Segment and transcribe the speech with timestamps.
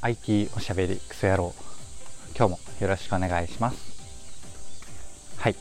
[0.00, 1.52] IT おしゃべりクソ野郎。
[2.36, 3.76] 今日もよろしくお願いします。
[5.38, 5.56] はい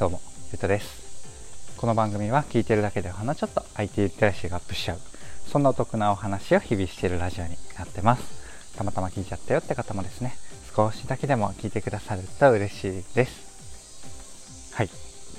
[0.00, 0.20] どうも
[0.52, 1.76] ゆうとです。
[1.76, 4.98] この番組は聞いてるだけでほんのちょっと IT リテラシーがアップしちゃう
[5.46, 8.74] そんなお得なお話を日々しているラジオになってます。
[8.76, 10.34] たまたま聞いちゃったよって方もですね。
[10.74, 14.74] 少しだけでも聞いてくださると嬉しいです。
[14.74, 14.90] はい。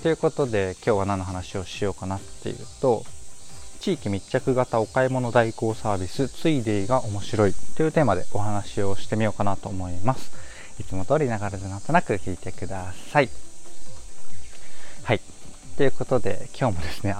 [0.03, 3.03] ということで今日は何の話をしようかなっていうと
[3.81, 10.31] 地域密着型お買い物代行サービスついでいが面白いというテーマでお話をしてみようかなと思います。
[10.79, 13.29] いつも通りながらでなんとなく聞いてください。
[15.01, 15.21] はい。
[15.77, 17.15] ということで今日もですね、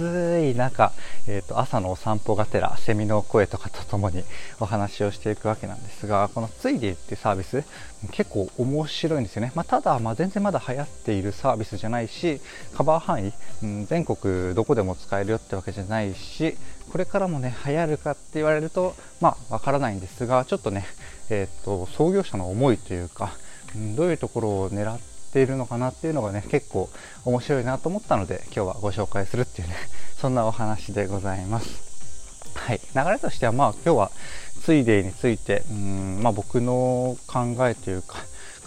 [0.00, 0.92] 暑い中、
[1.28, 4.24] えーと、朝のお散歩がてらセミの声とかとともに
[4.58, 7.64] お話をしていくわけなんですがこのついでってサービス
[8.12, 12.40] 結構面白いんですよね、まあ、ただまあ全然まだ流行っているサービスじゃないし
[12.74, 13.32] カバー範囲、
[13.62, 16.56] うん、全国どこでも使えるよってわけじゃないし
[16.90, 20.86] これからもね流行るかって言われるとまあわからないんですがちょっとね、
[21.28, 23.32] えーと、創業者の思いというか、
[23.78, 26.88] ん、どういうところを狙ってているのかなっていうのがね結構
[27.24, 29.76] 面白いなと思ったので今日はご紹介するっていうね
[30.20, 31.90] そんなお話でございます。
[32.54, 34.10] はい、流れとしてはまあ今日は
[34.62, 38.18] ついでについてうん、まあ、僕の考えというか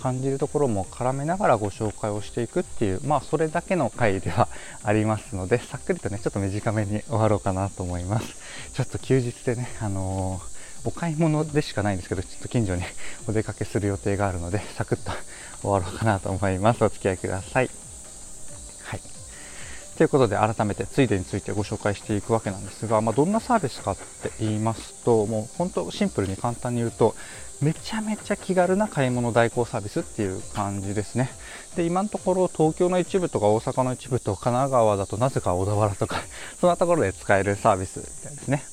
[0.01, 4.47] 感じるところも絡めながらご紹介をしていくっていうまあそれだけの回では
[4.83, 8.35] ありますのでさっくりとねちょっと短めに終わろうかなと思います
[8.73, 10.52] ちょっと休日でねあのー
[10.85, 12.83] お買い物でしかないんですけど、ちょっと近所に
[13.27, 15.11] お出かけする予定があるので、 サクッと
[15.61, 16.83] 終わろうかなと思います。
[16.83, 17.69] お付き合いください。
[18.83, 19.01] はい。
[19.97, 27.15] ということで、改めてついでについてご紹介していくわけなんですが、まあ、どんなサービスかって言いますと、もう本当シンプルに簡単に言うと、
[27.61, 31.31] めちゃめちゃ気軽な買い物代行サービスっていう感じですね。
[31.77, 36.17] で、今のところ東京の一部とか大阪の一部と神奈川だとなぜか小田原とか、
[36.59, 38.72] そんなところで使えるサービスみたいですね。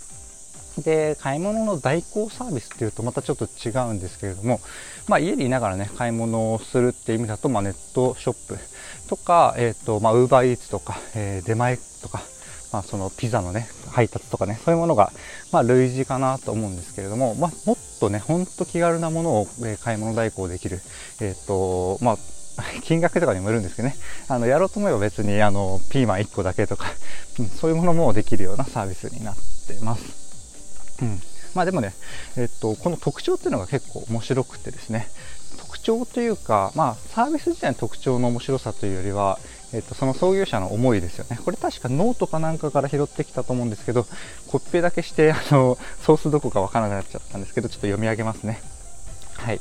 [0.83, 4.61] で、買い物の代行サービスっていうとまたちょっと違うんですけれども、
[5.09, 8.59] まあ、家にいながらね、買い物をするっていう意味だと、まあ、ネットショップ
[9.09, 12.23] とか、えっ、ー、と、まあ、ウーバーイーツとか、えー、出前とか、
[12.73, 15.13] まあ、そのピザのね、配達とかね、そういうものが、
[15.53, 20.81] まあ、類似かなと思うんですけれども、まあ、もっとね、ほんと気軽なものを、え、買い物代行できる、
[21.21, 22.19] えっ、と、まあ、
[22.83, 23.97] 金額とかにもよるんですけどね、
[24.29, 26.87] あの、やろうと思えば別に、あの、ピーマン1個だけとか、
[27.39, 29.35] うん、そういうものもできるようなサービスになっ
[29.67, 30.30] てます。
[31.03, 31.21] うん、
[31.55, 31.95] まあでもね、
[32.37, 35.09] えっと、この特徴っていうのが結構面白くてですね。
[35.59, 39.39] 特徴というか、まあ、サービス自体の特徴の面白さというよりは、
[39.73, 41.39] えっと、その創業者の思いですよね。
[41.45, 44.07] これ確かノートかなんかから拾ってきたと思うんですけど
[44.49, 48.61] コッペだけしてあのソースどこかわからなくなっちゃったんですけどちょっと読み上げますね。
[49.35, 49.61] はい。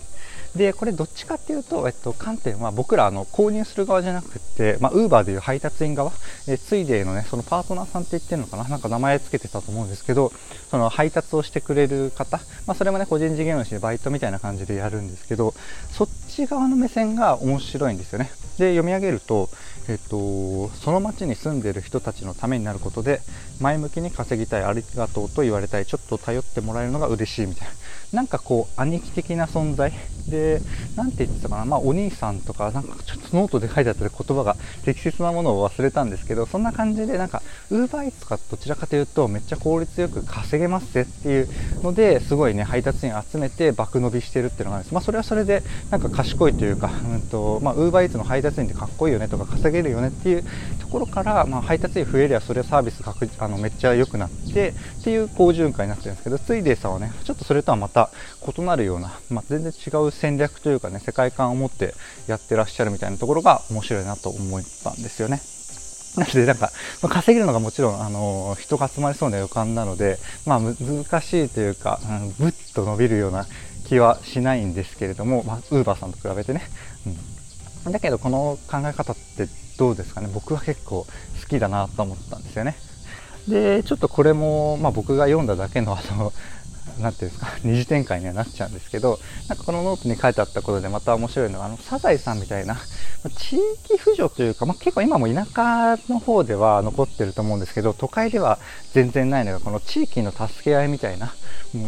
[0.55, 6.11] でこれどっちかっていうと、えっと、観点は僕らあの購入する側じゃなくて、まあ、ウーバーでいう配達員側、
[6.47, 10.31] えついでのねそのパートナーさんって言ってるのかななんか名前つけてたと思うんですけど
[10.71, 15.53] その配達をしてくれる方、まあ、それもね個人事業主でバイトみたいな感じでやるんですけど
[15.91, 18.31] そっち側の目線が面白いんですよね。
[18.57, 19.49] で読み上げると
[19.89, 23.21] えっと、その町に住んでいる人たちのためになることで
[23.59, 27.73] 前向きに稼ぎたいありがとうと言われたいちょっと頼ってもらえるのが嬉しいみたいな。
[28.11, 29.91] なんかこう兄貴的な存在。
[30.29, 30.61] で
[30.95, 31.65] 何て言ってたかな。
[31.65, 37.41] まあお兄さんとかなんかちょっとノートで書いてあった言葉が適切なものを忘れたんですけどそんな感じでなんか
[37.71, 41.47] ウーバーイーツとかどちらかというとめっちゃ効率よく稼げますぜっていう
[41.81, 44.93] のですごいね配達員集めて爆伸びしてるっていうのがあるんです。
[44.93, 50.43] まあそれはそれでなんか賢いというかうんとまあウーバーイーツの配達員ってかっこいいよねとか稼げるよねっていう
[50.81, 58.09] ところから、まあ、配達員増えりゃそれはサービス確あのめっちゃ良くなってっていう好循環になってるんですけどついでさんはねちょっとそれとはまた
[58.57, 61.93] 異なるような、まあ、全然違う戦略というかね世界観を持って
[62.27, 65.39] やってらっしゃるみたいなところが面白いなと思ったんですよね。
[66.17, 73.45] なので、なんか、まあ、稼げるのがもちろん、あの人が集まりそうな予感なので、まあ、難しいというか、うん、ぶっと伸びるような
[73.89, 76.61] 気はしないんですけれども、まあ、ウーバーさんと比べてね。
[77.85, 79.47] うん、だけど、この考え方って
[79.79, 80.29] どうですかね。
[80.31, 81.05] 僕は結構
[81.41, 82.75] 好きだなと思ったんですよね。
[83.47, 86.31] でちょっとこれも、まあ、僕が読んだだけのあの
[86.99, 92.77] 何ていうんですか 二次展開にはなっちゃうんですけどなんかこのノートに書いてあったことでまた面白いのがあのサザエさんみたいな
[93.37, 98.59] 地域扶助というか、まあ、結構今も田舎の方では残ってると思うんですけど都会では
[98.93, 101.33] 全然ないのがこの地域の助け合いみたいな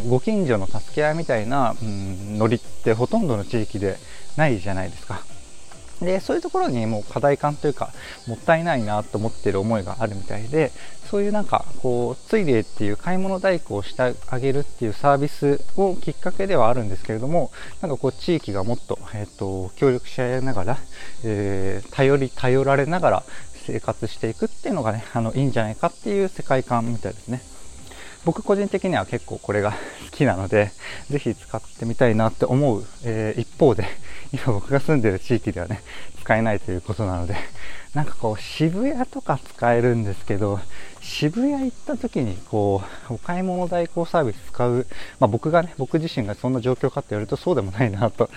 [0.08, 3.98] ご近所の助け合いみたいな、うん、ノリってほとんどの地域で
[4.36, 5.22] ないじゃないですか。
[6.02, 7.92] でそういうところにもう課題感というか
[8.26, 10.72] もったいないなと思ってる思いがあるみたいで
[11.10, 17.50] そういうなんかこうついでっていう買い物代行をしてあげるっていうサービスをきっかけではあるんですけれども
[17.80, 20.78] なんかこう地域がもっと,、えーと、協力し合いながら、
[21.24, 23.22] えー、頼り頼られながら
[23.66, 27.42] 生活していくっていうのがねあのいいんじゃないかっていう世界観みたいですね。
[28.24, 29.72] 僕個人的には結構これが
[30.10, 30.70] 好きなので、
[31.10, 33.84] ぜひ使ってみたいなって思う、えー、一方で、
[34.32, 35.82] 今僕が住んでる地域ではね、
[36.22, 37.36] 使えないということなので、
[37.94, 40.58] なんかこう渋谷とか使えるんですけど、
[41.02, 44.86] 渋谷行った時にこう、お買い物代行サービス使う、
[45.20, 48.30] まあ僕がね、僕自身がそんな状況かって言われるとそうでもないなと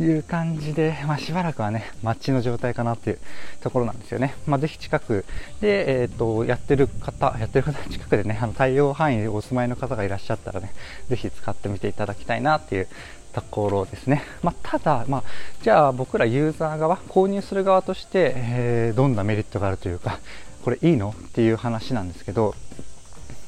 [0.00, 3.18] いう感じで、まあしばらくはね、待ちの状態かなっていう
[3.60, 4.34] ところなんですよね。
[4.46, 5.26] まあぜひ近く
[5.60, 10.72] で、えっ、ー、と、やってる方、やってる方近くでね、あの対応範囲でお住まいの方がいらっしゃったらね、
[11.10, 12.88] ぜひ使ってみていただきたいなっていう
[13.32, 14.22] ところですね。
[14.42, 15.22] まあ、ただ、まあ、
[15.62, 20.18] じゃあ僕らユーザー側、購入する側として、えー、どんなメリットがあるというか、
[20.64, 22.54] これいいのっていう話なんですけど、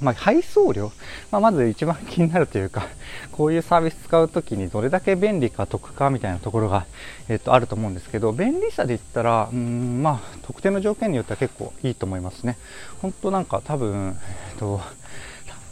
[0.01, 0.93] まあ、配送料、
[1.31, 2.87] まあ、まず一番気になるというか、
[3.33, 6.87] こういうサービス使うときにどれだけ便利か得かみたいなところが、
[7.29, 12.59] えっと、あると思うんですけど、便利さで言ったら、うん、まあ、特定の条件によっては結構いいと思いますね。
[13.01, 14.19] 本当なんか多分、
[14.51, 14.81] えっと、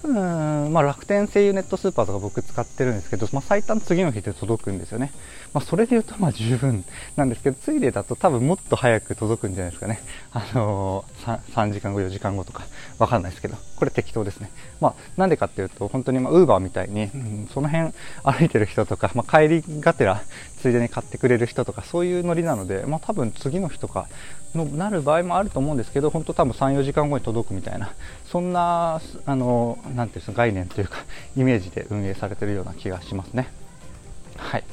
[0.04, 5.12] うんまあ、楽天声優ネットスーパーとか僕使ってるんですけど、まあ、最短次の日で届くんですよね。
[5.52, 6.84] まあ、それで言うとまあ十分
[7.14, 10.00] なんですけど、ついでだと多分もっと早く届くんじゃないですかね。
[10.32, 12.64] あのー、3, 3時間後、4時間後とか、
[12.98, 14.48] わかんないですけど、これ適当ですね。
[14.80, 17.92] まあ、なんでかっていうと、本当にまあ、ウーバーみたいに、うん、その辺
[18.22, 20.22] 歩いてる人とか、まあ、帰りがてら、
[20.60, 24.06] ついでに買ってくれる人とか、そういうノリなので、まあ、多分次の日とか
[24.54, 27.92] のなる場合もあると思うんですけど、本当多分3、4時間後に届くみたいな、
[28.26, 30.98] そんな、あのー、なんていうんですか、概念というか、
[31.36, 33.48] イメージで運営されてるような気がしますね。
[34.36, 34.64] はい。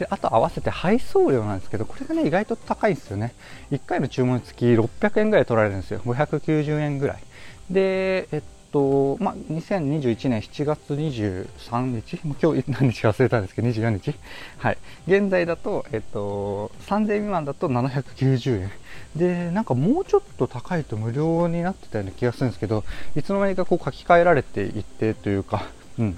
[0.00, 3.32] であと合わせて配送料なんですけど、これがね、意外と高いんですよね。
[3.70, 6.00] 1回の注文につき600円ぐらい取られるんですよ。
[6.04, 7.22] 590円ぐらい。
[7.70, 8.42] で、えっ
[8.76, 11.46] と、まあ、2021年7月23
[11.86, 14.14] 日、 今日何日か忘れたんですけど、24日？
[14.58, 14.78] はい。
[15.06, 18.70] 現在だと、えっと、3000未満だと790円。
[19.16, 22.84] で、なんかもうちょっと高いと無料になってたような気がするんですけど、
[23.16, 25.64] いつの間にかこう書き換えられていってというか、
[25.98, 26.16] うん。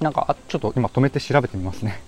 [0.00, 2.00] なんか、ちょっと今止めて調べてみますね。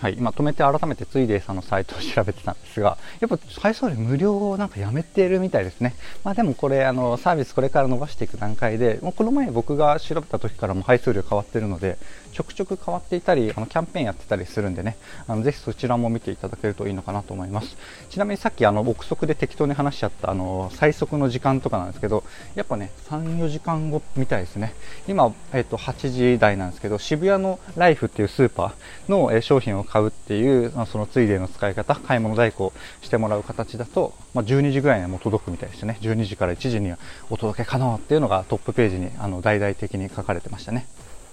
[0.00, 5.94] はい、今止めて改めてついでさんのサイトを調べてたんですが、 やっぱ配送料無料をなんかやめてるみたいですね。
[6.22, 11.98] まあでもこれあのサービスこれから伸ばしていく段階で、もうこの前僕が調べた時からも配送料変わってるので、
[12.32, 14.96] ちょくちょく変わっていたり、あのキャンペーンやってたりするんでね、
[15.26, 17.76] あのぜひそちらも見ていただけるといいのかなと思います。
[18.10, 24.74] ちなみにさっきあの憶測で適当に話しちゃったあの最速の時間とかなんですけど、やっぱね、3、4時間後みたいですね。
[25.06, 32.72] 今、えっと8時台なんですけど、渋谷のライフっていうスーパーの、え商品を買うっていう、そのついでの使い方、買い物代行
[33.02, 35.98] してもらう形だと、まあ、12時ぐらいにはもう届くみたいですね。
[36.00, 36.98] 12時から1時には
[37.30, 40.86] お届け可能っていうのがトップページにあの大々的に書かれてましたね。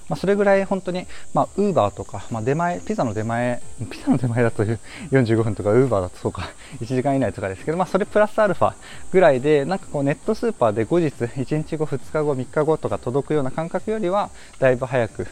[0.08, 4.80] まあ、それぐらい本当に、まあ、ウーバーとか、まあ、出前、ピザの出前、ピザの出前だという
[5.12, 6.50] 45分とか、ウーバーだとそうか、
[6.80, 8.74] 1時間以内とかですけど、まあ、それプラスアルファ
[9.12, 14.30] ぐらいで、なんかこう、ネットスーパーで後日、1日後、2日後、3日後とか届くような感覚よりは、
[14.60, 15.28] だいぶ早く、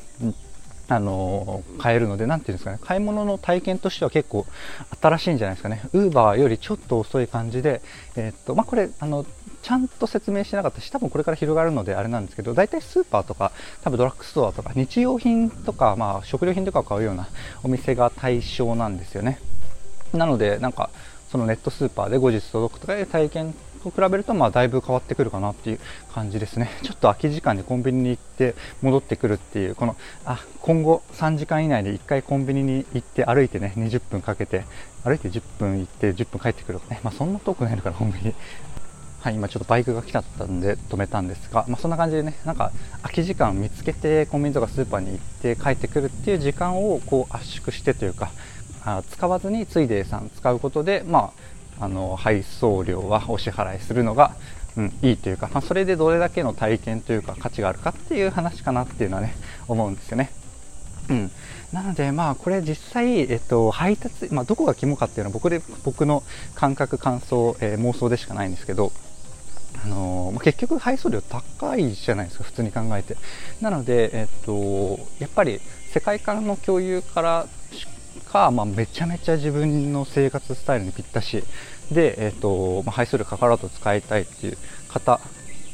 [0.89, 4.45] あの買えるので、なんていうんですかね、買い物の体験としては結構
[5.01, 5.81] 新しいんじゃないですかね。
[5.93, 7.81] ウーバーよりちょっと遅い感じで、
[8.15, 9.25] えー、っと、まあ、これ、あの、
[9.61, 17.29] ちゃんと説明してなかったし、多分これから広がるのであれなんですけど、大体スーパーとか、多分ドラッグストアとか、日用品とか、まあ、食料品とかを買うような
[17.63, 19.39] お店が対象なんですよね。
[20.13, 20.89] なので、なんか、
[21.31, 23.55] そのネットスーパーで後日届くとかいう体験
[23.91, 25.79] と比べるとまあだいぶ変わってくるかなっていう
[26.13, 26.69] 感じですね。
[26.83, 29.95] ちょっと空き時間にコンビニに行って戻ってくるっていう、この、
[30.25, 34.65] あ、今後3時間以内で1回コンビニに行って歩いてね、20分かけて、
[35.03, 36.99] 歩いて10分行って10分帰ってくるとね。
[37.03, 38.33] まあそんな遠くないのかな、コンビニ。
[39.23, 42.73] はい、今ちょっとバイクが来ちゃったんで止めたんですが、まあ、そんな感じでね、なんか
[43.03, 48.31] 空き時間見つけてコンビニとかスーパーに行って帰ってくるっていう時間をこう圧縮してというか、
[48.83, 51.31] あ使わずについでさん使うことで、まあ、
[51.79, 54.35] あの配送料はお支払いするのが、
[54.77, 59.35] うん、いいというか、まあ、それでどれだけの体験というか価値があるかっていう話かなっていうのはね
[59.67, 60.31] 思うんですよね。
[61.09, 61.31] うん、
[61.73, 66.23] なので、まあ、これ実際、えっと、配達、まあ、どこが肝かっていうのは僕で僕の
[66.55, 68.91] 感覚、感想、えー、妄想でしかないんですけど、
[69.83, 73.17] あのー、結局配送料高いじゃないですか、普通に考えて。
[73.59, 75.59] なので、えっと、やっぱり
[75.91, 77.47] 世界観の共有から
[78.21, 81.43] か、まあ、めちゃめちゃ自分の生活スタイルにぴったし。
[81.91, 84.57] で、えーとまあ、配数量かからず使いたいっていう
[84.89, 85.19] 方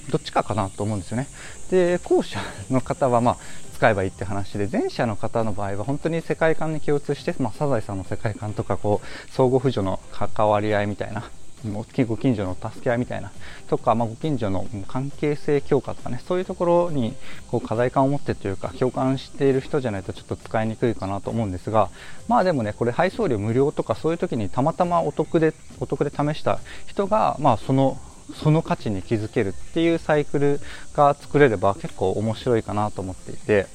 [0.09, 1.27] どっちかかなと思うんですよね。
[1.69, 3.37] で後者の方はまあ
[3.73, 11.23] 使えばいいって話で前者の方の場合は本当に世界観に共通して、まあ、サザエさんの世界観とかこう相互扶助の関わり合いみたいな
[11.65, 11.83] ご
[12.17, 13.31] 近所の助け合いみたいな
[13.69, 17.15] とか、まあ、ご近所の関係性強化とかねそういうところに
[17.47, 21.89] こう課題感を持ってというか共感している人じゃないとちょっと使いにくいかなと思うんですが
[22.27, 27.97] まあでもねこれ配送料無料とかそういう時にたまたまお得でお得で試した人がまあその
[28.35, 30.59] その価値に気づけるっていうサイクル
[30.93, 33.67] が作れれば結構面白いかなと思っていて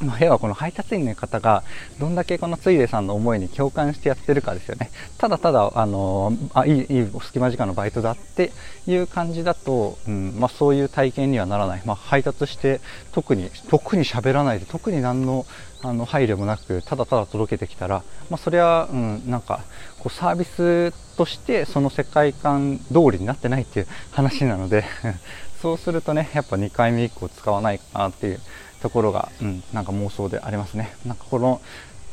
[0.00, 1.62] まあ、要はこの配達員の方が
[1.98, 4.90] どんだけこのついでさんの思いに共感してやってるかですよね。
[5.18, 8.52] ただただ、あのあいい、いい隙間時間のバイトだって
[8.86, 11.82] いう感じだと、うんまあ、そういう体験にはならない。
[11.84, 12.80] まあ、配達して
[13.12, 15.46] 特に、特に喋らないで、特に何の
[15.82, 19.60] あの配慮もなく、ただただ届けてきたら、まあ、それは、うん、なんか、
[19.98, 24.84] こうサービスとしてその世界観通りになってないっていう話なので
[25.60, 28.40] そうするとね、やっぱ2回目以降使わないかなっていう
[28.82, 30.92] ところが、うん、なんか妄想でありますね。
[31.06, 31.60] なんかこの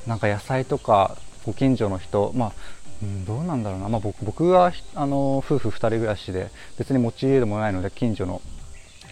[0.06, 2.52] なんか野菜とかご近所の人、まあ
[3.02, 8.42] うん、どうなんだろうな、まあ、僕はあの夫婦2人暮らしで別に持ち家でもないので近所の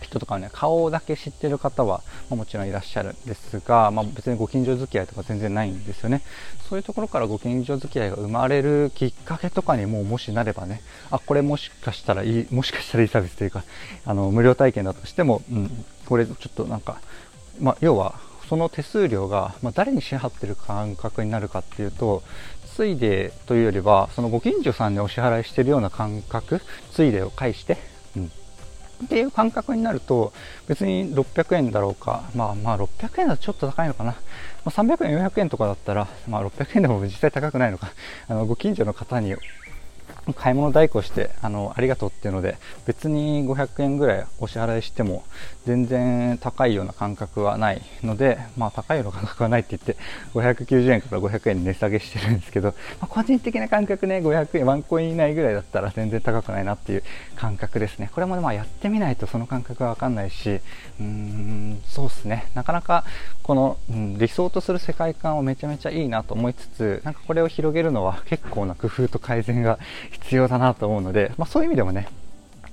[0.02, 6.22] 人とかね顔だけ知ってる方は、まあ、もちろんいらっしゃるんですが、まあ、別にご近所付き合いとか全然ないんですよね
[6.70, 10.82] そういうところからご近所付き合いが生まれるきっかけとかにももしなればね
[11.12, 13.64] あこれもしかしたらいいもしかしたらいいサービスというか
[14.06, 17.00] あの無料体験だとしても、うん、これちょっとなんか
[17.60, 18.16] まあ、要は
[18.48, 22.24] その手数料が、まあ、誰に支払ってる感覚になるかっていうと
[22.76, 27.78] ついでというよりはそのご近所さんにお支払いしてるような感覚ついでを返して、
[28.18, 30.34] うん、っていう感覚になると
[30.68, 34.18] 別に600円だろうかまあまあ600円だとちょっと高いのかな、ま
[34.66, 37.92] あ、300円400円とかだったら、まあ、600円でも実際高くないのか。
[38.28, 39.36] あのご近所の方に
[40.34, 45.24] 買い物代行してあのありがとうっていうので別に500円ぐらいお支払いしても
[45.66, 49.98] 全然高いような感覚はないのでまあ高いような感覚はないって言って
[50.34, 57.04] 590円から500円に値下げしてるんですけど、まあ、個人的な感覚ね500円ワンコイン以内ぐらいだったら全然高くないなっていう
[57.36, 58.10] 感覚ですね。
[58.14, 62.50] これもねまあやってみないとその感覚はわかんないしうーんそうですね。
[62.54, 63.04] なかなか
[63.44, 69.80] この、うん、理想とする世界観をめちゃめちゃいいなと思いつつなんかこれを広げるのは結構な工夫と改善が
[70.16, 72.08] 必要だなと思うので、まあ、そういう意味でもね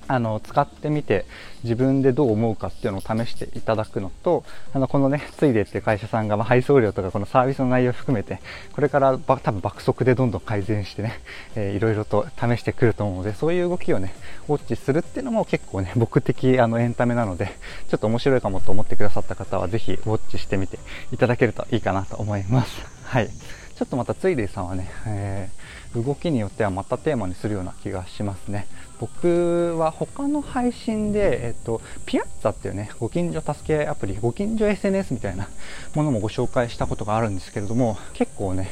[0.07, 1.25] あの使ってみて
[1.63, 8.39] 自分でどう思うかっていうのを試していただくのとあのこのねついでっていう会社さんが、ま配送料とかこのサービスの内容を含めて
[8.73, 11.19] これからば多分爆速でどんどん改善してね、
[11.55, 14.13] えー、いろいろと試してくると思うのでそういう動きをね
[14.49, 17.47] ウォッチするっていうのも結構ね僕的あのエンタメなので
[17.89, 20.79] ちょっと面白いかもと思ってくださった方は是非ウォッチしてみて
[21.11, 22.85] いただけるといいかなと思います。
[23.05, 23.29] はい。
[23.75, 28.67] ちょっとまたついでさんはね、えー、動きによってはまたテーマにするような気がしますね
[28.99, 35.49] 僕は他の配信で、えっと、ピアッツァっていうね、ご近所助け合いアプリ、ご近所 SNS みたいな
[35.93, 38.69] ものもご紹介したことがあるんですけれども、結構ね、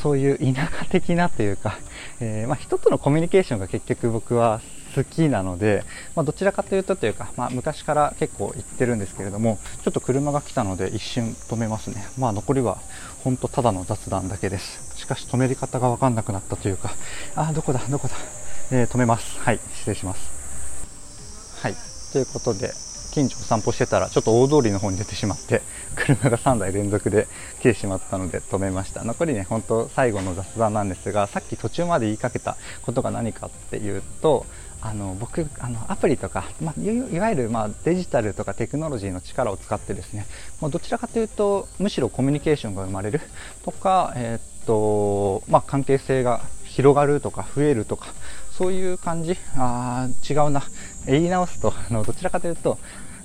[0.00, 1.78] そういう田舎的なというか、
[2.20, 4.60] えー、まあ、人とのコミュニケーションが結局僕は
[4.94, 5.82] 好きなので、
[6.14, 12.04] まあ、どちらかというとというか、まあ、昔から結構行ってるんですけれども、ちょっと車が来たので一瞬止めますね。
[12.16, 12.78] まあ残りは
[13.24, 14.93] 本当ただの雑談だけです。
[15.04, 16.90] しかし止めり方が分かんなくなったというか、
[17.36, 18.14] あ、どこだ、どこだ。
[18.70, 19.38] えー、止めます。
[19.38, 21.60] はい、失礼します。
[21.60, 21.74] はい、
[22.14, 22.72] ということで、
[23.12, 25.60] 近所を散歩してたら、ちょっと大通りの方に出てしまって、
[25.94, 27.28] 車が3台連続で
[27.60, 29.04] 来てしまったので止めました。
[29.04, 34.46] 残りね、本当最後の雑談なんですが、さっき途中まで言いかけたことが何かっていうと、
[34.84, 40.26] あの僕あのアプリとか、まあ、いわゆる、まあ、デジタルとかテクノロジーの力を使ってですね
[40.60, 43.20] もうどちらかというとむしろコミュニケーションが生まれる。
[43.64, 48.06] とか、えー、っとまあ、関係性が広がるとか増えるとか
[48.50, 50.62] そういう感じあ違うな。
[51.06, 52.78] 言い直すとあのどちらかというと、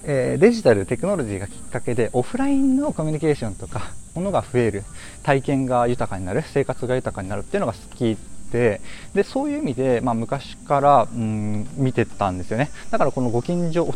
[0.04, 4.84] えー、デジタルテクノロジーがきっかけでオフラインのコミュニケーションとかものが増える。
[5.24, 6.44] 体験が豊かになる。
[6.54, 8.18] 生活が豊かになるっていうのが好き
[8.52, 8.82] で
[9.14, 13.94] でそういう意味で、まあ、昔から、うん、見てたんですよねだからこのご近所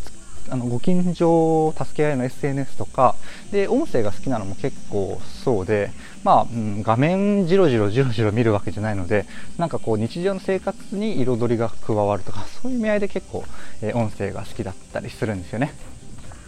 [0.50, 3.16] あのご近所助け合いの SNS とか
[3.52, 5.92] で音声が好きなのも結構そうで
[6.24, 9.26] まあ、うん、画面じろじろじろじろ見るわけじゃないので
[9.58, 13.46] なんかこう日常の生活に彩りが加わるとかそういう意味合いで結構、
[13.82, 15.74] えー、音声が好きだったりするんですよね。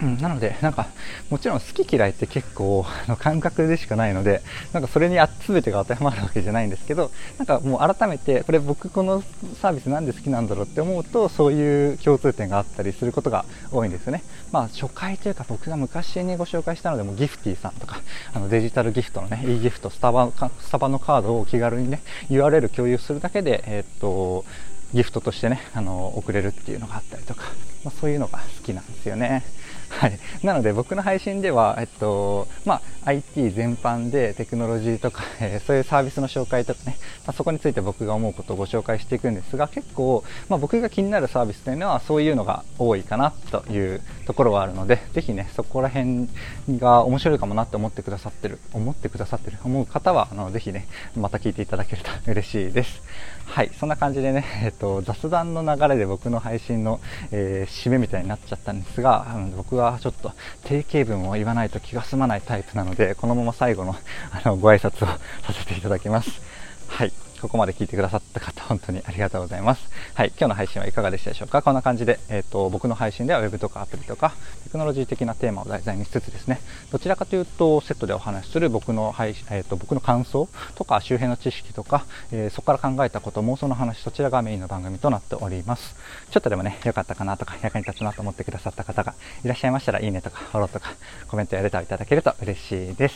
[0.02, 0.88] うん、なので、なんか、
[1.30, 4.42] もちろん好き嫌いって結構、あの感覚でしかないので、
[4.74, 9.24] なんかそれに全てが当てはまるわけじゃないんですけど、なんかもう改めて、これ僕この
[9.62, 14.24] サービスなんで好きなんだろうって思うと、そういう共通点があったりすることが多いんですよね。
[14.52, 18.02] まあ、初回というか僕が昔にご紹介したのでも、ギフティさんとか、
[18.34, 24.44] あのデジタルギフトのね、e ギフト、スタバ、スタバのカードを気軽にね、URL 共有するだけで、えー、っと、
[24.94, 27.44] ギフトとしてね、あの、送れるっていうのがあったりとか、
[27.84, 29.44] まあ、そういうのが好きなんですよね。
[29.90, 46.28] はい、なので僕の配信では、えっとまあ、IT 全般でテクノロジーとか、 えー、そういうサービスの紹介とかね、まあ、そこについて僕が思うことをご紹介していくんですが結構、まあ、僕が気になるサービスというのはそういうのが多いかなというところはあるのでぜひねそこら辺
[46.78, 53.02] が面白いかもなって思ってくださってる思ってくださってる思う方はあのぜひねまた聞いていただけると 嬉しいです。
[53.46, 53.72] はい。
[53.80, 57.00] そんな感じでね、えっと、雑談の流れで僕の配信の、
[57.32, 59.26] えー、締めみたいになっちゃったんですが
[59.56, 60.32] 僕はちょっと
[60.64, 63.96] 定型文を言わないと気が済まないタイプなのでこのまま最後の
[64.32, 65.20] あのご挨拶をさ
[65.54, 66.42] せていただきます。
[66.88, 67.25] はい。
[67.42, 69.88] ここまで聞いてくださった方、本当にありがとうございます。
[70.14, 71.62] はい、今日の配信はいかがでしたでしょうか？
[71.62, 76.60] こんな感じで、えっ、ー、と、僕の配信では Web とかアプリとか、テクノロジー的なテーマを題材にしつつですね、
[76.92, 85.96] どちらかというと、セットでお話しする僕の配信、えっ、ー、と、僕の感想とか、周辺の知識とか、えー、そこから考えたこと、妄想の話、そちらがメインの番組となっております。
[86.32, 89.14] ちょっとでもね、良かったかなとか、役に立つなと思ってくださった方が
[89.44, 90.94] いらっしゃいましたら、いいねとか、フォローとか、
[91.28, 93.16] コメントやレターいただけると嬉しいです。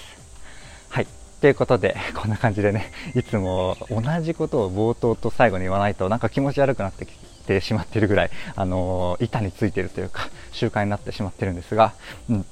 [0.89, 1.28] はい。
[1.41, 7.13] ということで、 こんな感じでね、いつも同じことを冒頭と最後に言わないとなんか気持ち悪くなってき
[7.47, 11.93] てしまっているぐらい、あのー、板についているというか、習慣になってしまってるんですが、
[12.29, 12.45] うん。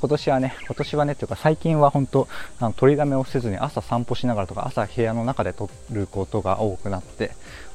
[0.00, 2.28] 今年はね、今年はね、というか最近は本当、
[2.60, 7.32] あの取りだめをせずに朝散歩しながらとか、朝部屋の中で撮ることが多くなって、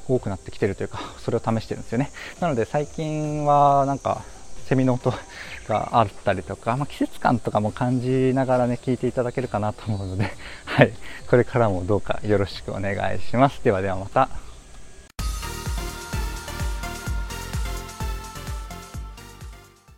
[0.08, 2.10] 多くなってきてるというか、それを試してるんですよね。
[2.40, 4.22] なので最近はなんか、
[4.74, 5.12] セミの音
[5.68, 10.32] があったりとか、まあ、季節感とかも感じながらね、聞いていただけるかなと思うので、
[10.64, 10.92] はい、
[11.30, 13.62] これからもどうかよろしくお願いします。
[13.62, 14.43] ではではまた。